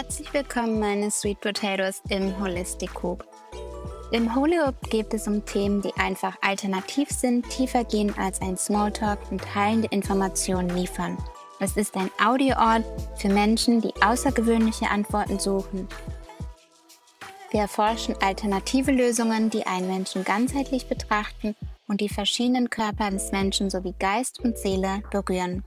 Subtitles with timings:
[0.00, 3.26] Herzlich willkommen, meine Sweet Potatoes im Holistic Coop.
[4.12, 9.18] Im Hollywood geht es um Themen, die einfach alternativ sind, tiefer gehen als ein Smalltalk
[9.32, 11.18] und heilende Informationen liefern.
[11.58, 12.84] Es ist ein Audioort
[13.16, 15.88] für Menschen, die außergewöhnliche Antworten suchen.
[17.50, 21.56] Wir erforschen alternative Lösungen, die einen Menschen ganzheitlich betrachten
[21.88, 25.64] und die verschiedenen Körper des Menschen sowie Geist und Seele berühren.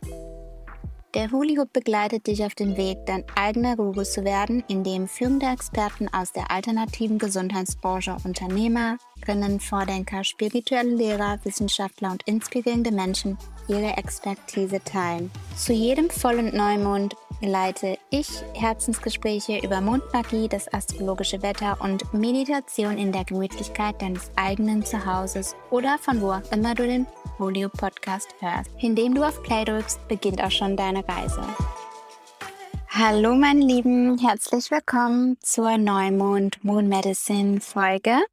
[1.14, 6.08] Der Huli-Hub begleitet dich auf dem Weg, dein eigener Guru zu werden, indem führende Experten
[6.08, 13.38] aus der alternativen Gesundheitsbranche, Unternehmerinnen, Vordenker, spirituelle Lehrer, Wissenschaftler und inspirierende Menschen
[13.68, 15.30] ihre Expertise teilen.
[15.58, 22.98] Zu jedem Voll- und Neumond leite ich Herzensgespräche über Mondmagie, das astrologische Wetter und Meditation
[22.98, 27.06] in der Gemütlichkeit deines eigenen Zuhauses oder von wo auch immer du den
[27.42, 28.70] Folio Podcast hörst.
[28.82, 31.42] Indem du auf Play drückst, beginnt auch schon deine Reise.
[32.88, 38.24] Hallo meine Lieben, herzlich willkommen zur Neumond Moon Medicine Folge.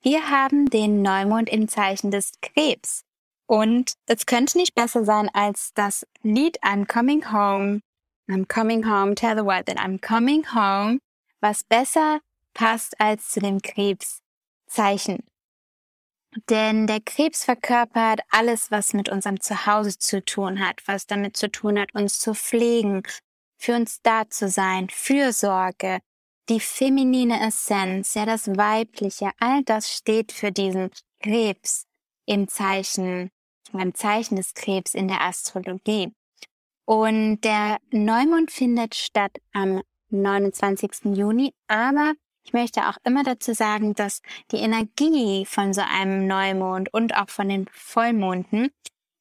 [0.00, 3.04] Wir haben den Neumond im Zeichen des Krebs.
[3.46, 7.82] Und es könnte nicht besser sein als das Lied I'm Coming Home.
[8.26, 11.00] I'm coming home, tell the world that I'm coming home,
[11.42, 12.20] was besser
[12.54, 15.29] passt als zu dem Krebszeichen.
[16.48, 21.50] Denn der Krebs verkörpert alles, was mit unserem Zuhause zu tun hat, was damit zu
[21.50, 23.02] tun hat, uns zu pflegen,
[23.58, 26.00] für uns da zu sein, Fürsorge,
[26.48, 31.86] die feminine Essenz, ja das Weibliche, all das steht für diesen Krebs
[32.26, 33.30] im Zeichen,
[33.72, 36.12] im Zeichen des Krebs in der Astrologie.
[36.86, 41.16] Und der Neumond findet statt am 29.
[41.16, 46.92] Juni, aber ich möchte auch immer dazu sagen, dass die Energie von so einem Neumond
[46.92, 48.70] und auch von den Vollmonden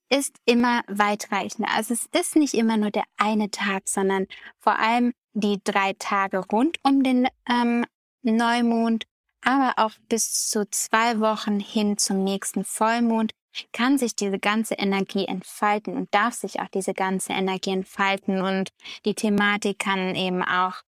[0.09, 1.69] ist immer weitreichender.
[1.75, 6.39] Also es ist nicht immer nur der eine Tag, sondern vor allem die drei Tage
[6.39, 7.85] rund um den ähm,
[8.23, 9.05] Neumond,
[9.41, 13.31] aber auch bis zu zwei Wochen hin zum nächsten Vollmond
[13.73, 18.69] kann sich diese ganze Energie entfalten und darf sich auch diese ganze Energie entfalten und
[19.05, 20.81] die Thematik kann eben auch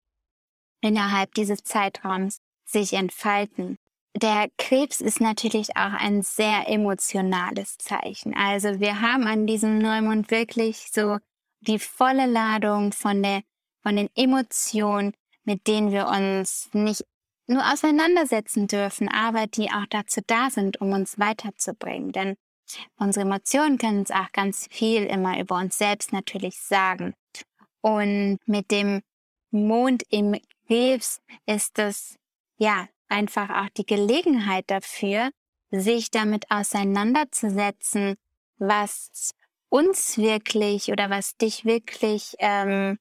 [0.82, 3.78] innerhalb dieses Zeitraums sich entfalten.
[4.16, 8.36] Der Krebs ist natürlich auch ein sehr emotionales Zeichen.
[8.36, 11.18] Also wir haben an diesem Neumond wirklich so
[11.62, 13.42] die volle Ladung von der,
[13.82, 17.06] von den Emotionen, mit denen wir uns nicht
[17.48, 22.12] nur auseinandersetzen dürfen, aber die auch dazu da sind, um uns weiterzubringen.
[22.12, 22.36] Denn
[22.98, 27.14] unsere Emotionen können uns auch ganz viel immer über uns selbst natürlich sagen.
[27.82, 29.02] Und mit dem
[29.52, 30.36] Mond im
[30.68, 32.18] Krebs ist es
[32.58, 35.32] ja einfach auch die Gelegenheit dafür,
[35.72, 38.16] sich damit auseinanderzusetzen,
[38.58, 39.34] was
[39.70, 43.00] uns wirklich oder was dich wirklich ähm,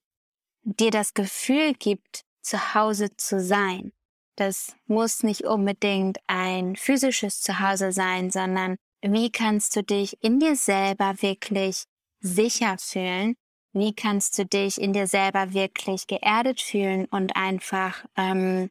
[0.62, 3.93] dir das Gefühl gibt, zu Hause zu sein.
[4.37, 10.56] Das muss nicht unbedingt ein physisches Zuhause sein, sondern wie kannst du dich in dir
[10.56, 11.84] selber wirklich
[12.20, 13.37] sicher fühlen
[13.72, 18.70] wie kannst du dich in dir selber wirklich geerdet fühlen und einfach ähm,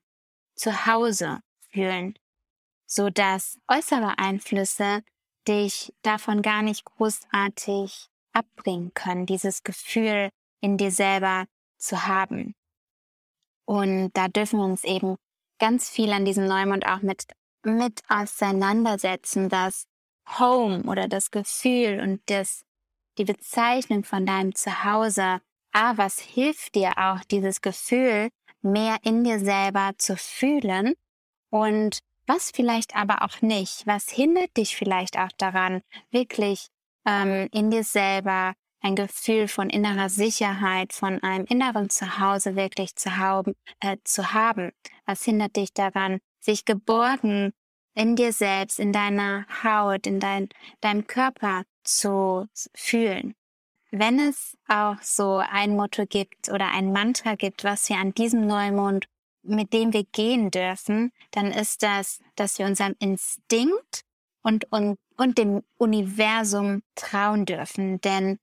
[0.56, 1.40] zu Hause
[1.72, 2.18] fühlen,
[2.86, 5.04] so dass äußere Einflüsse
[5.48, 10.30] dich davon gar nicht großartig abbringen können, dieses Gefühl
[10.62, 11.46] in dir selber
[11.78, 12.56] zu haben.
[13.66, 15.16] Und da dürfen wir uns eben
[15.60, 17.26] ganz viel an diesem Neumond auch mit,
[17.64, 19.86] mit auseinandersetzen, dass
[20.40, 22.64] Home oder das Gefühl und das
[23.19, 25.41] die Bezeichnung von deinem Zuhause.
[25.72, 28.30] Ah, was hilft dir auch, dieses Gefühl
[28.62, 30.96] mehr in dir selber zu fühlen
[31.52, 35.81] und was vielleicht aber auch nicht, was hindert dich vielleicht auch daran,
[36.12, 36.68] wirklich
[37.06, 43.18] ähm, in dir selber ein Gefühl von innerer Sicherheit, von einem inneren Zuhause wirklich zu
[43.18, 44.72] haben, äh, zu haben.
[45.06, 47.51] Was hindert dich daran, sich geborgen
[47.94, 50.50] in dir selbst, in deiner Haut, in dein,
[50.81, 51.63] deinem Körper
[51.98, 53.36] zu fühlen.
[53.92, 58.46] Wenn es auch so ein Motto gibt oder ein Mantra gibt, was wir an diesem
[58.46, 59.08] Neumond,
[59.42, 64.04] mit dem wir gehen dürfen, dann ist das, dass wir unserem Instinkt
[64.44, 68.00] und, und, und dem Universum trauen dürfen.
[68.02, 68.38] Denn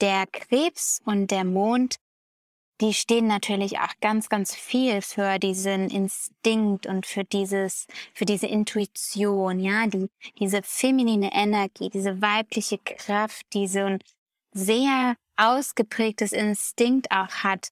[0.00, 1.96] der Krebs und der Mond
[2.80, 8.46] die stehen natürlich auch ganz, ganz viel für diesen Instinkt und für dieses, für diese
[8.46, 13.98] Intuition, ja, die, diese feminine Energie, diese weibliche Kraft, die so ein
[14.52, 17.68] sehr ausgeprägtes Instinkt auch hat.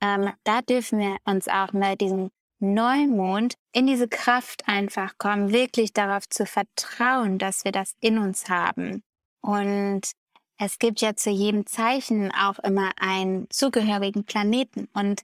[0.00, 2.30] Ähm, da dürfen wir uns auch mit diesem
[2.60, 8.48] Neumond in diese Kraft einfach kommen, wirklich darauf zu vertrauen, dass wir das in uns
[8.48, 9.02] haben.
[9.40, 10.12] Und
[10.58, 14.88] es gibt ja zu jedem Zeichen auch immer einen zugehörigen Planeten.
[14.94, 15.22] Und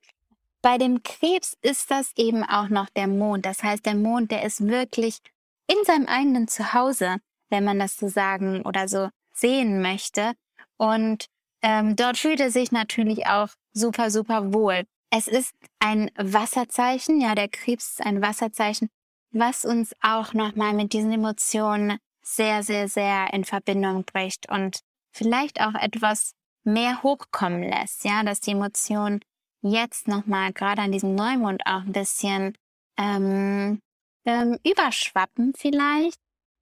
[0.63, 3.47] bei dem Krebs ist das eben auch noch der Mond.
[3.47, 5.21] Das heißt, der Mond, der ist wirklich
[5.67, 7.17] in seinem eigenen Zuhause,
[7.49, 10.33] wenn man das so sagen oder so sehen möchte.
[10.77, 11.27] Und
[11.63, 14.85] ähm, dort fühlt er sich natürlich auch super, super wohl.
[15.11, 18.89] Es ist ein Wasserzeichen, ja, der Krebs ist ein Wasserzeichen,
[19.33, 24.81] was uns auch nochmal mit diesen Emotionen sehr, sehr, sehr in Verbindung bricht und
[25.13, 26.35] vielleicht auch etwas
[26.65, 29.21] mehr hochkommen lässt, ja, dass die Emotionen
[29.63, 32.57] jetzt nochmal gerade an diesem Neumond auch ein bisschen
[32.99, 33.81] ähm,
[34.25, 36.19] ähm, überschwappen vielleicht,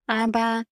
[0.06, 0.64] aber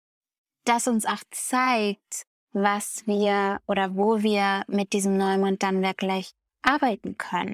[0.65, 6.32] das uns auch zeigt, was wir oder wo wir mit diesem Neumond dann wirklich
[6.62, 7.53] arbeiten können.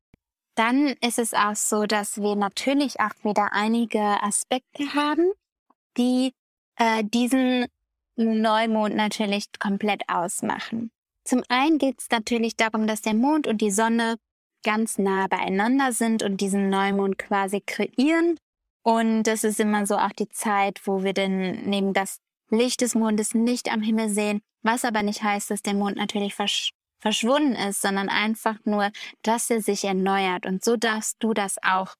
[0.57, 5.33] Dann ist es auch so, dass wir natürlich auch wieder einige Aspekte haben,
[5.97, 6.33] die
[6.77, 7.67] äh, diesen
[8.17, 10.91] Neumond natürlich komplett ausmachen.
[11.25, 14.17] Zum einen geht es natürlich darum, dass der Mond und die Sonne
[14.63, 18.39] ganz nah beieinander sind und diesen Neumond quasi kreieren.
[18.83, 22.19] Und das ist immer so auch die Zeit, wo wir dann neben das
[22.51, 26.35] Licht des Mondes nicht am Himmel sehen, was aber nicht heißt, dass der Mond natürlich
[26.35, 26.73] versch
[27.03, 28.91] verschwunden ist, sondern einfach nur,
[29.23, 30.45] dass er sich erneuert.
[30.45, 31.95] Und so darfst du das auch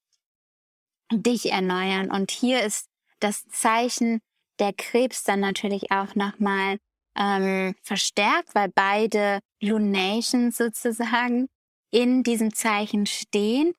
[1.11, 2.11] dich erneuern.
[2.11, 2.87] Und hier ist
[3.19, 4.21] das Zeichen
[4.61, 6.79] der Krebs dann natürlich auch nochmal
[7.17, 11.49] ähm, verstärkt, weil beide Lunations sozusagen
[11.91, 13.75] in diesem Zeichen stehen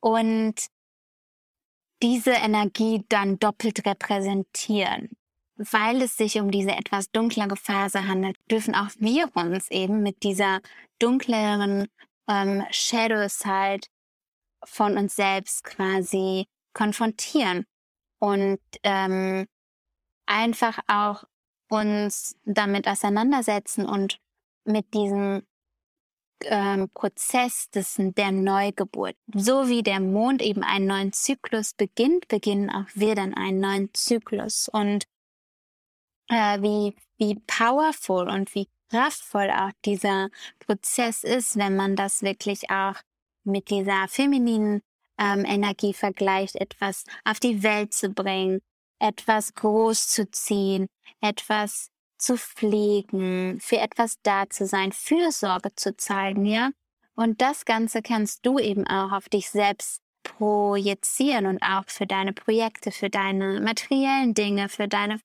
[0.00, 0.54] und
[2.02, 5.10] diese Energie dann doppelt repräsentieren.
[5.56, 10.22] Weil es sich um diese etwas dunklere Phase handelt, dürfen auch wir uns eben mit
[10.22, 10.60] dieser
[10.98, 11.88] dunkleren
[12.28, 13.86] ähm, Shadow Side
[14.64, 17.64] von uns selbst quasi konfrontieren
[18.18, 19.46] und ähm,
[20.26, 21.24] einfach auch
[21.68, 24.20] uns damit auseinandersetzen und
[24.64, 25.46] mit diesem
[26.44, 29.16] ähm, Prozess des, der Neugeburt.
[29.34, 33.94] So wie der Mond eben einen neuen Zyklus beginnt, beginnen auch wir dann einen neuen
[33.94, 34.68] Zyklus.
[34.68, 35.06] Und
[36.28, 40.28] äh, wie, wie powerful und wie kraftvoll auch dieser
[40.60, 42.96] Prozess ist, wenn man das wirklich auch
[43.44, 44.82] mit dieser femininen
[45.18, 48.60] ähm, Energie vergleicht, etwas auf die Welt zu bringen,
[48.98, 50.86] etwas groß zu ziehen,
[51.20, 56.70] etwas zu pflegen, für etwas da zu sein, Fürsorge zu zeigen, ja.
[57.14, 62.32] Und das Ganze kannst du eben auch auf dich selbst projizieren und auch für deine
[62.32, 65.20] Projekte, für deine materiellen Dinge, für deine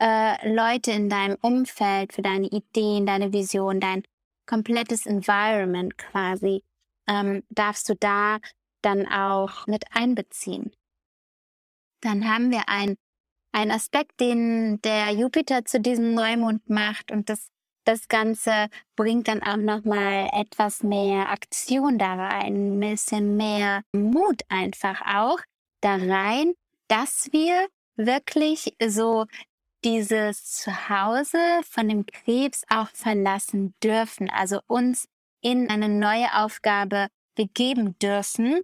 [0.00, 4.02] äh, Leute in deinem Umfeld, für deine Ideen, deine Vision, dein
[4.46, 6.64] komplettes Environment quasi,
[7.06, 8.38] ähm, darfst du da
[8.82, 10.72] dann auch mit einbeziehen.
[12.00, 12.96] Dann haben wir ein
[13.52, 17.52] ein Aspekt, den der Jupiter zu diesem Neumond macht und das
[17.84, 23.82] das Ganze bringt dann auch noch mal etwas mehr Aktion da rein, ein bisschen mehr
[23.92, 25.40] Mut einfach auch
[25.80, 26.54] da rein,
[26.88, 27.66] dass wir
[27.96, 29.26] wirklich so
[29.84, 31.38] dieses Zuhause
[31.68, 35.08] von dem Krebs auch verlassen dürfen, also uns
[35.40, 38.60] in eine neue Aufgabe begeben dürfen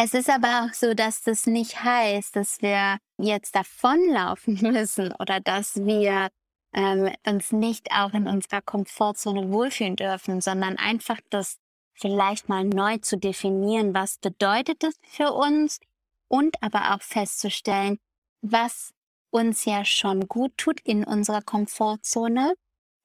[0.00, 5.40] es ist aber auch so, dass das nicht heißt, dass wir jetzt davonlaufen müssen oder
[5.40, 6.28] dass wir
[6.72, 11.58] ähm, uns nicht auch in unserer Komfortzone wohlfühlen dürfen, sondern einfach das
[11.94, 15.80] vielleicht mal neu zu definieren, was bedeutet es für uns
[16.28, 17.98] und aber auch festzustellen,
[18.40, 18.92] was
[19.30, 22.54] uns ja schon gut tut in unserer Komfortzone,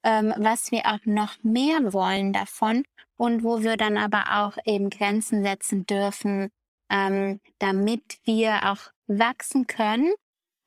[0.04, 2.84] ähm, was wir auch noch mehr wollen davon
[3.18, 6.52] und wo wir dann aber auch eben Grenzen setzen dürfen,
[6.94, 10.14] ähm, damit wir auch wachsen können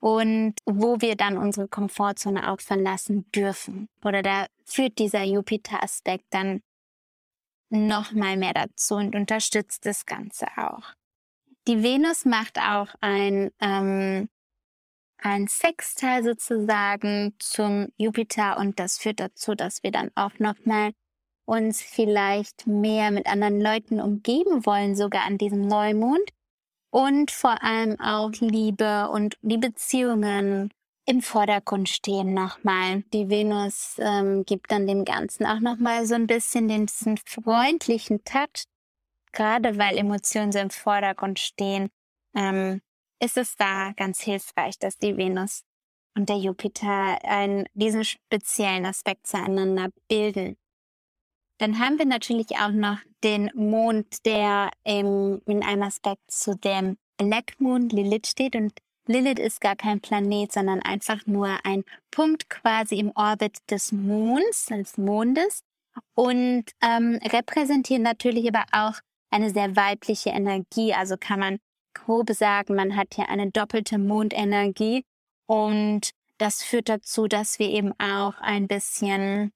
[0.00, 3.88] und wo wir dann unsere Komfortzone auch verlassen dürfen.
[4.04, 6.62] Oder da führt dieser Jupiter-Aspekt dann
[7.70, 10.94] noch mal mehr dazu und unterstützt das Ganze auch.
[11.68, 14.28] Die Venus macht auch ein, ähm,
[15.18, 20.92] ein Sexteil sozusagen zum Jupiter und das führt dazu, dass wir dann auch noch mal
[21.46, 26.30] uns vielleicht mehr mit anderen Leuten umgeben wollen, sogar an diesem Neumond.
[26.90, 30.70] Und vor allem auch Liebe und die Beziehungen
[31.06, 33.02] im Vordergrund stehen nochmal.
[33.12, 38.24] Die Venus ähm, gibt dann dem Ganzen auch nochmal so ein bisschen den, diesen freundlichen
[38.24, 38.64] Touch.
[39.32, 41.90] Gerade weil Emotionen so im Vordergrund stehen,
[42.34, 42.80] ähm,
[43.22, 45.62] ist es da ganz hilfreich, dass die Venus
[46.16, 50.56] und der Jupiter einen, diesen speziellen Aspekt zueinander bilden.
[51.58, 56.96] Dann haben wir natürlich auch noch den Mond, der im, in einem Aspekt zu dem
[57.16, 58.54] Black Moon Lilith steht.
[58.54, 58.72] Und
[59.06, 64.66] Lilith ist gar kein Planet, sondern einfach nur ein Punkt quasi im Orbit des Monds,
[64.66, 65.62] des Mondes.
[66.14, 70.92] Und ähm, repräsentiert natürlich aber auch eine sehr weibliche Energie.
[70.92, 71.58] Also kann man
[71.94, 75.04] grob sagen, man hat hier eine doppelte Mondenergie
[75.46, 79.52] und das führt dazu, dass wir eben auch ein bisschen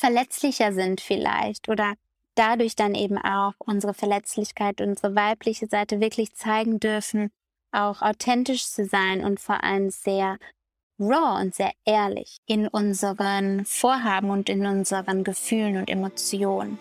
[0.00, 1.94] verletzlicher sind vielleicht oder
[2.34, 7.30] dadurch dann eben auch unsere Verletzlichkeit, unsere weibliche Seite wirklich zeigen dürfen,
[7.70, 10.38] auch authentisch zu sein und vor allem sehr
[10.98, 16.78] raw und sehr ehrlich in unseren Vorhaben und in unseren Gefühlen und Emotionen.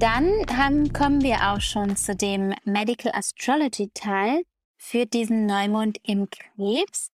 [0.00, 4.42] Dann haben, kommen wir auch schon zu dem Medical Astrology Teil
[4.76, 7.13] für diesen Neumond im Krebs.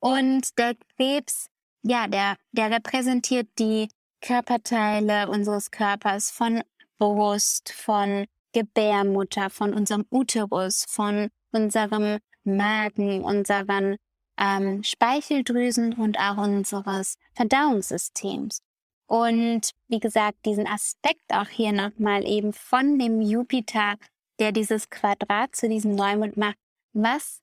[0.00, 1.48] Und der Krebs,
[1.82, 3.88] ja, der, der repräsentiert die
[4.20, 6.62] Körperteile unseres Körpers von
[6.98, 13.96] Brust, von Gebärmutter, von unserem Uterus, von unserem Magen, unseren
[14.38, 18.62] ähm, Speicheldrüsen und auch unseres Verdauungssystems.
[19.06, 23.96] Und wie gesagt, diesen Aspekt auch hier nochmal eben von dem Jupiter,
[24.38, 26.58] der dieses Quadrat zu diesem Neumond macht,
[26.92, 27.40] was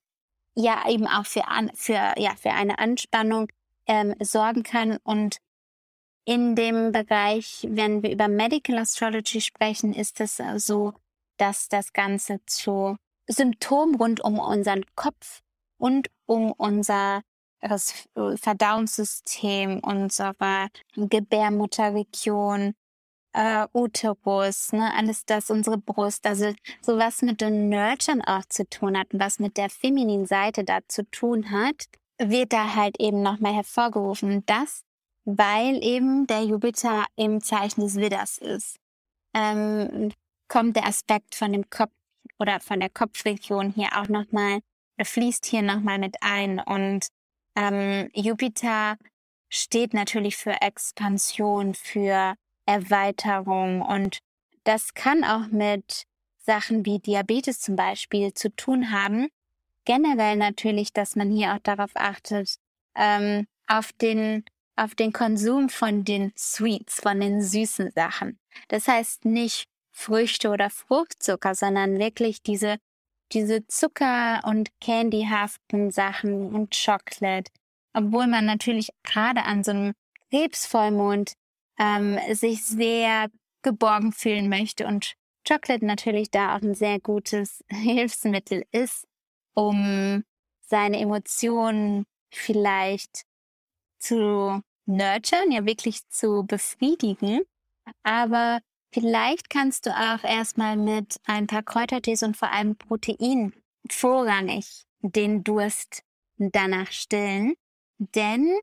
[0.55, 3.47] ja eben auch für, an, für, ja, für eine Anspannung
[3.87, 4.97] ähm, sorgen kann.
[5.03, 5.37] Und
[6.25, 10.93] in dem Bereich, wenn wir über Medical Astrology sprechen, ist es so,
[11.37, 12.97] dass das Ganze zu
[13.27, 15.41] Symptomen rund um unseren Kopf
[15.77, 17.21] und um unser
[17.61, 22.75] das Verdauungssystem, unsere Gebärmutterregion,
[23.35, 28.67] äh, Uterus, ne, alles das, unsere Brust, also so was mit den Nurturen auch zu
[28.69, 31.85] tun hat und was mit der femininen Seite da zu tun hat,
[32.17, 34.45] wird da halt eben nochmal hervorgerufen.
[34.45, 34.83] Das,
[35.25, 38.77] weil eben der Jupiter im Zeichen des Widders ist.
[39.33, 40.13] Ähm,
[40.47, 41.91] kommt der Aspekt von dem Kopf
[42.39, 44.59] oder von der Kopfregion hier auch nochmal,
[45.01, 47.07] fließt hier nochmal mit ein und
[47.57, 48.97] ähm, Jupiter
[49.49, 52.35] steht natürlich für Expansion, für
[52.65, 54.19] Erweiterung und
[54.63, 56.03] das kann auch mit
[56.37, 59.29] Sachen wie Diabetes zum Beispiel zu tun haben.
[59.85, 62.55] Generell natürlich, dass man hier auch darauf achtet,
[62.95, 64.43] ähm, auf den
[64.77, 68.37] auf den Konsum von den Sweets, von den süßen Sachen.
[68.67, 72.77] Das heißt nicht Früchte oder Fruchtzucker, sondern wirklich diese
[73.31, 77.49] diese Zucker- und candyhaften Sachen und Schokolade.
[77.93, 79.93] Obwohl man natürlich gerade an so einem
[80.29, 81.33] Krebsvollmond
[81.79, 83.29] ähm, sich sehr
[83.61, 85.15] geborgen fühlen möchte und
[85.47, 89.07] Chocolate natürlich da auch ein sehr gutes Hilfsmittel ist,
[89.53, 90.23] um
[90.61, 93.23] seine Emotionen vielleicht
[93.99, 97.41] zu nurturen, ja wirklich zu befriedigen.
[98.03, 98.59] Aber
[98.95, 103.51] Vielleicht kannst du auch erstmal mit ein paar Kräutertees und vor allem Protein
[103.91, 106.01] vorrangig den Durst
[106.37, 107.55] danach stillen.
[107.97, 108.57] Denn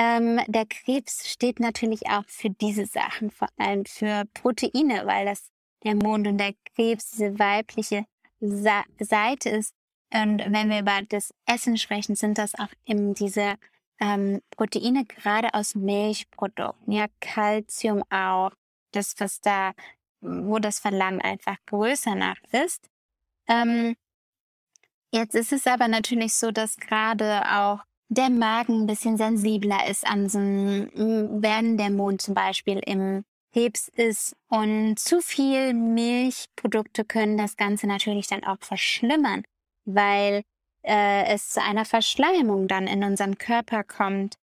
[0.00, 5.50] ähm, der Krebs steht natürlich auch für diese Sachen, vor allem für Proteine, weil das
[5.84, 8.06] der Mond und der Krebs diese weibliche
[8.40, 9.74] Sa Seite ist.
[10.10, 13.56] Und wenn wir über das Essen sprechen, sind das auch eben diese
[14.00, 18.52] ähm, Proteine gerade aus Milchprodukten, ja, Calcium auch,
[18.92, 19.72] das, was da,
[20.22, 22.88] wo das Verlangen einfach größer nach ist.
[23.46, 23.96] Ähm,
[25.12, 30.04] jetzt ist es aber natürlich so, dass gerade auch der Magen ein bisschen sensibler ist
[30.06, 30.90] an so einem,
[31.42, 37.86] wenn der Mond zum Beispiel im Hebs ist und zu viel Milchprodukte können das Ganze
[37.86, 39.44] natürlich dann auch verschlimmern,
[39.84, 40.42] weil
[40.82, 44.34] äh, es zu einer Verschleimung dann in unseren Körper kommt.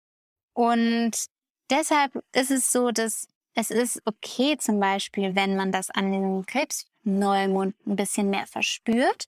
[0.55, 1.27] Und
[1.69, 6.47] deshalb ist es so, dass es ist okay zum Beispiel, wenn man das an den
[6.47, 9.25] Krebsneumond ein bisschen mehr verspürt,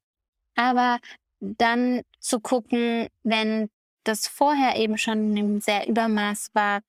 [0.54, 0.98] aber
[1.40, 3.70] dann zu gucken, wenn
[4.08, 6.80] das vorher eben schon im sehr Übermaß war,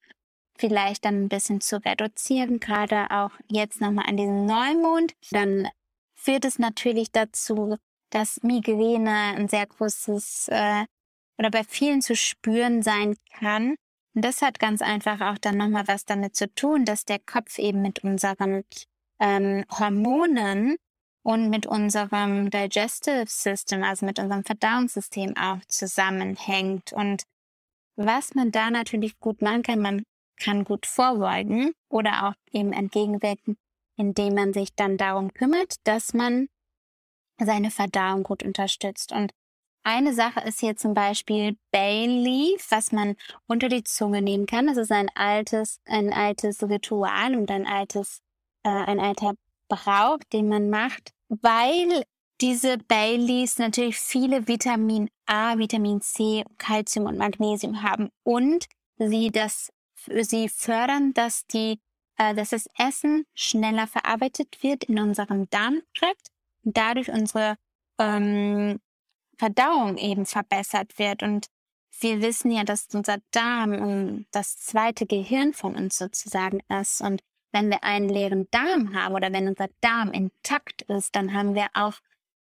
[0.57, 5.67] vielleicht dann ein bisschen zu reduzieren, gerade auch jetzt nochmal an diesem Neumond, dann
[6.15, 7.77] führt es natürlich dazu,
[8.09, 10.85] dass Migräne ein sehr großes äh,
[11.37, 13.75] oder bei vielen zu spüren sein kann.
[14.15, 17.57] Und das hat ganz einfach auch dann nochmal was damit zu tun, dass der Kopf
[17.57, 18.63] eben mit unseren
[19.19, 20.75] ähm, Hormonen
[21.23, 26.93] und mit unserem Digestive System, also mit unserem Verdauungssystem auch zusammenhängt.
[26.93, 27.23] Und
[27.95, 30.03] was man da natürlich gut machen kann, man
[30.39, 33.57] kann gut vorbeugen oder auch eben entgegenwirken,
[33.97, 36.47] indem man sich dann darum kümmert, dass man
[37.37, 39.11] seine Verdauung gut unterstützt.
[39.11, 39.33] Und
[39.83, 43.15] eine Sache ist hier zum Beispiel Bay Leaf, was man
[43.47, 44.67] unter die Zunge nehmen kann.
[44.67, 48.21] Das ist ein altes, ein altes Ritual und ein altes,
[48.63, 49.35] äh, ein alter
[49.69, 52.03] Brauch, den man macht, weil
[52.41, 58.65] diese Bay Leaves natürlich viele Vitamin A, Vitamin C, Calcium und Magnesium haben und
[58.97, 59.71] sie das,
[60.07, 61.79] sie fördern, dass die
[62.19, 66.27] äh, dass das Essen schneller verarbeitet wird in unserem Darmtrakt
[66.63, 67.55] und dadurch unsere
[67.97, 68.79] ähm,
[69.37, 71.23] Verdauung eben verbessert wird.
[71.23, 71.47] Und
[72.01, 77.01] wir wissen ja, dass unser Darm das zweite Gehirn von uns sozusagen ist.
[77.01, 81.55] Und wenn wir einen leeren Darm haben oder wenn unser Darm intakt ist, dann haben
[81.55, 81.95] wir auch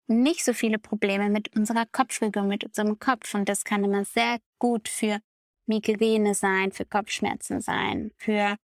[0.07, 3.33] nicht so viele Probleme mit unserer Kopfregion, mit unserem Kopf.
[3.33, 5.19] Und das kann immer sehr gut für
[5.65, 8.57] Migräne sein, für Kopfschmerzen sein, für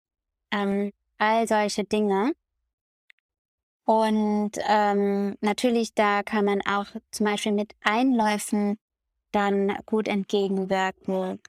[0.53, 2.33] ähm, all solche Dinge.
[3.85, 8.79] Und ähm, natürlich, da kann man auch zum Beispiel mit Einläufen
[9.33, 11.41] dann gut entgegenwirken.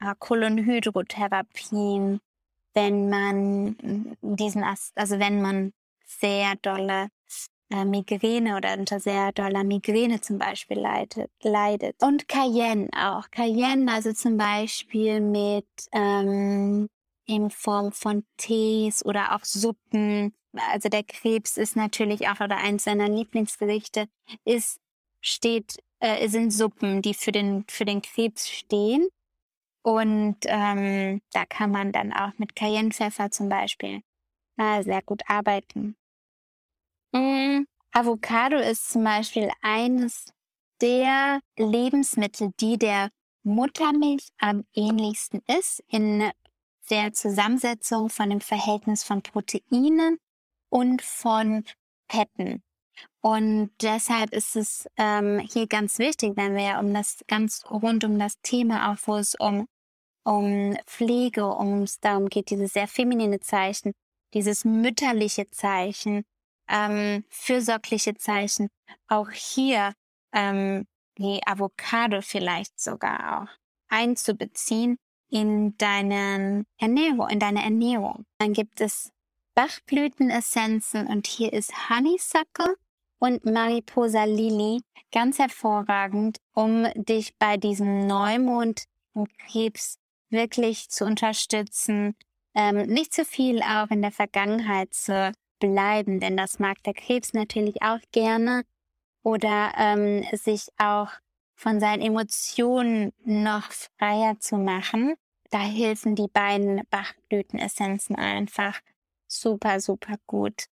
[0.00, 2.20] Äh, Kolonhydrotherapien,
[2.76, 5.72] wenn man diesen, also wenn man
[6.04, 7.08] sehr dolle
[7.70, 11.96] äh, Migräne oder unter sehr doller Migräne zum Beispiel leidet, leidet.
[12.00, 13.28] Und Cayenne auch.
[13.30, 16.88] Cayenne, also zum Beispiel mit ähm,
[17.24, 20.32] in Form von Tees oder auch Suppen.
[20.70, 24.06] Also der Krebs ist natürlich auch oder eins seiner Lieblingsgerichte
[24.44, 24.80] ist
[25.20, 29.08] steht äh, sind Suppen, die für den für den Krebs stehen.
[29.86, 34.02] Und ähm, da kann man dann auch mit Cayennepfeffer zum Beispiel
[34.56, 35.94] äh, sehr gut arbeiten.
[37.12, 40.32] Mm, Avocado ist zum Beispiel eines
[40.80, 43.10] der Lebensmittel, die der
[43.44, 46.32] Muttermilch am ähnlichsten ist in
[46.90, 50.18] der Zusammensetzung von dem Verhältnis von Proteinen
[50.68, 51.64] und von
[52.10, 52.64] Fetten.
[53.20, 58.02] Und deshalb ist es ähm, hier ganz wichtig, wenn wir ja um das ganz rund
[58.02, 59.68] um das Thema auch, wo es um,
[60.26, 63.92] um Pflege, um es darum geht, dieses sehr feminine Zeichen,
[64.34, 66.24] dieses mütterliche Zeichen,
[66.68, 68.68] ähm, fürsorgliche Zeichen,
[69.06, 69.92] auch hier
[70.32, 70.84] ähm,
[71.16, 73.48] die Avocado vielleicht sogar auch
[73.88, 74.96] einzubeziehen
[75.30, 78.26] in deinen Ernährung, in deine Ernährung.
[78.38, 79.12] Dann gibt es
[79.54, 82.74] Bachblütenessenzen und hier ist Honeysuckle
[83.20, 88.84] und Mariposa Lily ganz hervorragend, um dich bei diesem Neumond
[89.14, 89.98] im Krebs
[90.30, 92.16] wirklich zu unterstützen,
[92.54, 97.32] ähm, nicht zu viel auch in der Vergangenheit zu bleiben, denn das mag der Krebs
[97.32, 98.64] natürlich auch gerne
[99.22, 101.10] oder ähm, sich auch
[101.54, 105.14] von seinen Emotionen noch freier zu machen.
[105.50, 108.80] Da helfen die beiden Bachblütenessenzen einfach
[109.26, 110.66] super, super gut.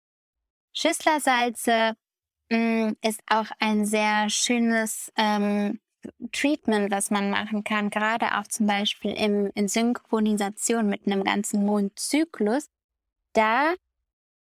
[0.74, 1.96] Schüsslersalze
[2.50, 5.80] mm, ist auch ein sehr schönes ähm,
[6.32, 11.64] Treatment, was man machen kann, gerade auch zum Beispiel im, in Synchronisation mit einem ganzen
[11.64, 12.68] Mondzyklus,
[13.32, 13.74] da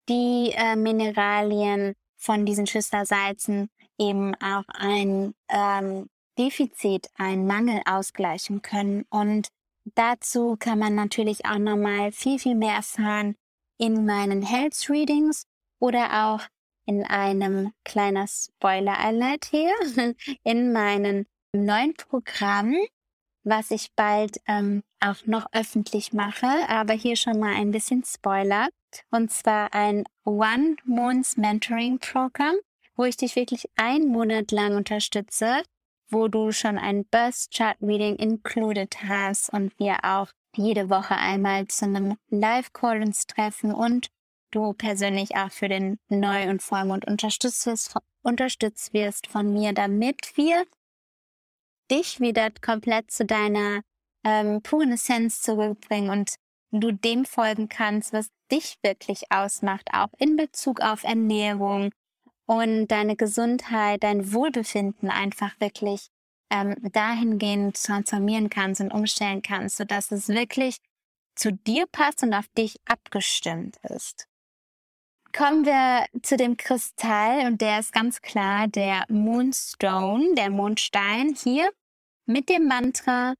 [0.09, 9.05] die äh, Mineralien von diesen Schüsslersalzen eben auch ein ähm, Defizit, einen Mangel ausgleichen können.
[9.09, 9.49] Und
[9.95, 13.35] dazu kann man natürlich auch nochmal viel, viel mehr erfahren
[13.77, 15.45] in meinen Health Readings
[15.79, 16.41] oder auch
[16.85, 19.71] in einem kleiner Spoiler Alert hier
[20.43, 22.75] in meinen neuen Programm,
[23.43, 28.69] was ich bald ähm, auch noch öffentlich mache, aber hier schon mal ein bisschen Spoiler.
[29.11, 32.55] Und zwar ein One Month Mentoring Programm,
[32.95, 35.63] wo ich dich wirklich einen Monat lang unterstütze,
[36.09, 41.67] wo du schon ein Birth Chart Reading included hast und wir auch jede Woche einmal
[41.67, 44.09] zu einem Live-Call uns treffen und
[44.51, 50.35] du persönlich auch für den Neu- und Vollmond unterstützt wirst, unterstützt wirst von mir, damit
[50.35, 50.65] wir
[51.91, 53.81] dich wieder komplett zu deiner
[54.25, 56.35] ähm, puren Essenz zurückbringen und
[56.71, 61.91] du dem folgen kannst, was dich wirklich ausmacht, auch in Bezug auf Ernährung
[62.45, 66.07] und deine Gesundheit, dein Wohlbefinden einfach wirklich
[66.51, 70.77] ähm, dahingehend transformieren kannst und umstellen kannst, sodass es wirklich
[71.35, 74.27] zu dir passt und auf dich abgestimmt ist.
[75.31, 81.69] Kommen wir zu dem Kristall und der ist ganz klar der Moonstone, der Mondstein hier
[82.29, 83.33] mit dem Mantra,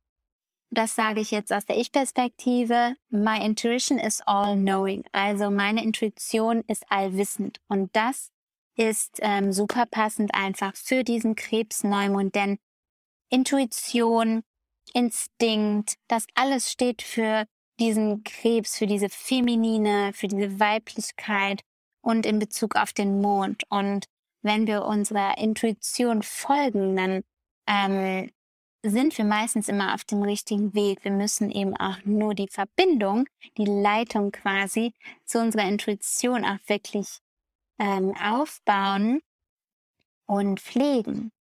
[0.71, 5.03] das sage ich jetzt aus der Ich-Perspektive, my intuition is all knowing.
[5.11, 8.31] Also meine Intuition ist allwissend und das
[8.75, 12.57] ist ähm, super passend einfach für diesen Krebsneumond, denn
[13.29, 14.43] Intuition,
[14.93, 17.45] Instinkt, das alles steht für
[17.79, 21.61] diesen Krebs, für diese feminine, für diese Weiblichkeit
[22.01, 23.65] und in Bezug auf den Mond.
[23.69, 24.05] Und
[24.41, 27.23] wenn wir unserer Intuition folgen, dann
[27.67, 28.31] ähm,
[28.83, 31.03] sind wir meistens immer auf dem richtigen Weg.
[31.03, 34.93] Wir müssen eben auch nur die Verbindung, die Leitung quasi
[35.25, 37.19] zu unserer Intuition auch wirklich
[37.79, 39.21] ähm, aufbauen
[40.25, 41.31] und pflegen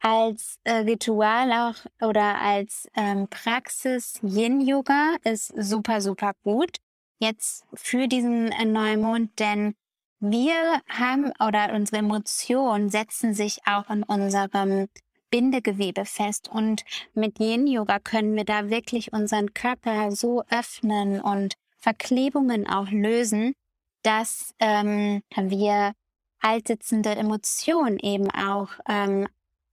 [0.00, 6.78] als äh, Ritual auch oder als ähm, Praxis Yin Yoga ist super, super gut.
[7.20, 9.74] jetzt für diesen äh, Neumond, denn
[10.20, 14.88] wir haben oder unsere Emotionen setzen sich auch in unserem
[15.30, 21.54] Bindegewebe fest und mit Yin Yoga können wir da wirklich unseren Körper so öffnen und
[21.78, 23.54] Verklebungen auch lösen,
[24.02, 25.92] dass ähm, wir
[26.40, 29.26] altsitzende Emotionen eben auch ähm,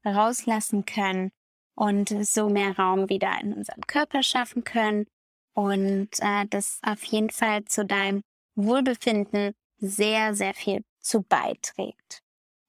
[0.05, 1.31] rauslassen können
[1.75, 5.05] und so mehr Raum wieder in unserem Körper schaffen können
[5.53, 8.21] und äh, das auf jeden Fall zu deinem
[8.55, 12.24] Wohlbefinden sehr, sehr viel zu beiträgt.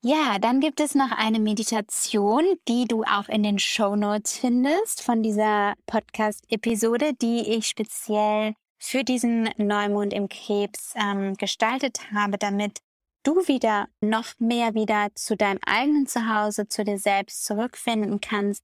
[0.09, 5.03] Ja, dann gibt es noch eine Meditation, die du auch in den Show Notes findest
[5.03, 12.83] von dieser Podcast-Episode, die ich speziell für diesen Neumond im Krebs ähm, gestaltet habe, damit
[13.25, 18.63] du wieder noch mehr wieder zu deinem eigenen Zuhause, zu dir selbst zurückfinden kannst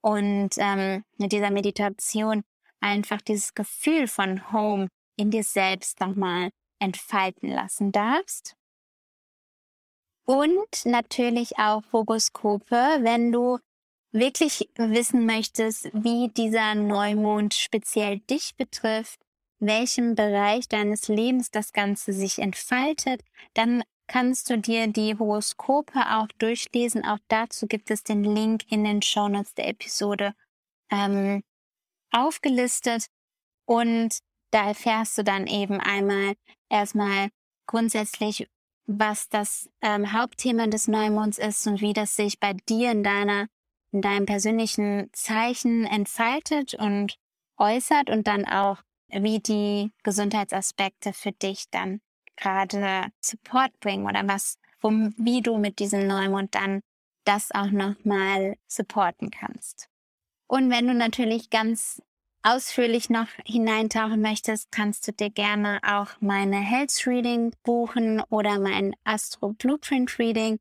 [0.00, 2.44] und ähm, mit dieser Meditation
[2.80, 6.48] einfach dieses Gefühl von Home in dir selbst nochmal
[6.78, 8.57] entfalten lassen darfst.
[10.28, 13.60] Und natürlich auch Horoskope, wenn du
[14.12, 19.18] wirklich wissen möchtest, wie dieser Neumond speziell dich betrifft,
[19.58, 23.22] welchem Bereich deines Lebens das Ganze sich entfaltet,
[23.54, 27.06] dann kannst du dir die Horoskope auch durchlesen.
[27.06, 30.34] Auch dazu gibt es den Link in den Shownotes der Episode
[30.90, 31.42] ähm,
[32.10, 33.06] aufgelistet.
[33.64, 34.18] Und
[34.50, 36.34] da erfährst du dann eben einmal
[36.68, 37.30] erstmal
[37.66, 38.46] grundsätzlich,
[38.88, 43.46] was das ähm, Hauptthema des Neumonds ist und wie das sich bei dir in deiner,
[43.92, 47.18] in deinem persönlichen Zeichen entfaltet und
[47.58, 48.78] äußert und dann auch,
[49.10, 52.00] wie die Gesundheitsaspekte für dich dann
[52.36, 56.80] gerade Support bringen oder was, um, wie du mit diesem Neumond dann
[57.24, 59.88] das auch nochmal supporten kannst.
[60.46, 62.02] Und wenn du natürlich ganz
[62.48, 68.94] ausführlich noch hineintauchen möchtest, kannst du dir gerne auch meine Health Reading buchen oder mein
[69.04, 70.58] Astro Blueprint Reading.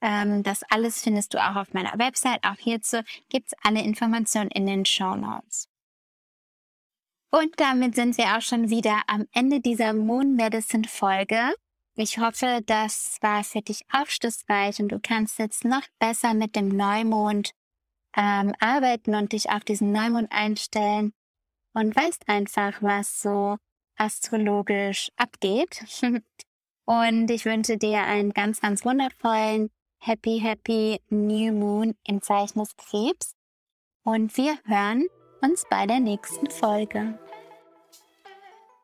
[0.00, 2.44] Ähm, das alles findest du auch auf meiner Website.
[2.44, 5.68] Auch hierzu gibt es alle Informationen in den Show Notes.
[7.30, 11.54] Und damit sind wir auch schon wieder am Ende dieser Moon Medicine Folge.
[11.96, 16.68] Ich hoffe, das war für dich aufschlussreich und du kannst jetzt noch besser mit dem
[16.68, 17.50] Neumond
[18.16, 21.12] ähm, arbeiten und dich auf diesen Neumond einstellen
[21.74, 23.58] und weißt einfach, was so
[23.96, 25.84] astrologisch abgeht.
[26.86, 32.76] und ich wünsche dir einen ganz, ganz wundervollen Happy, Happy New Moon im Zeichen des
[32.76, 33.34] Krebs.
[34.04, 35.06] Und wir hören
[35.40, 37.18] uns bei der nächsten Folge.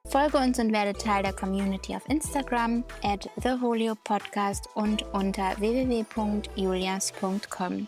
[0.06, 7.86] Folge uns und werde Teil der Community auf Instagram at theholio-podcast und unter www.julias.com.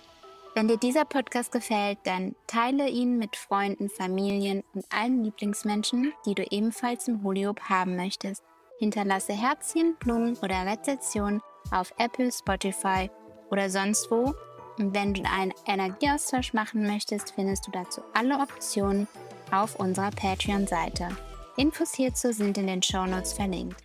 [0.55, 6.35] Wenn dir dieser Podcast gefällt, dann teile ihn mit Freunden, Familien und allen Lieblingsmenschen, die
[6.35, 8.43] du ebenfalls im Holiop haben möchtest.
[8.79, 13.11] Hinterlasse Herzchen, Blumen oder Rezensionen auf Apple, Spotify
[13.51, 14.35] oder sonst wo.
[14.79, 19.09] Und wenn du einen Energieaustausch machen möchtest, findest du dazu alle Optionen
[19.51, 21.09] auf unserer Patreon-Seite.
[21.57, 23.83] Infos hierzu sind in den Shownotes verlinkt.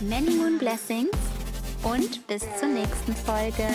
[0.00, 1.10] Many Moon Blessings
[1.82, 3.66] und bis zur nächsten Folge.